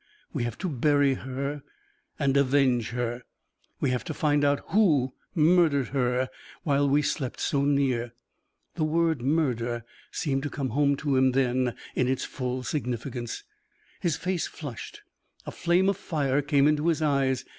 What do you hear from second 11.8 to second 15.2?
in its full significance; his face flushed,